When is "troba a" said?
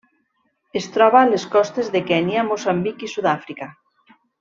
0.95-1.27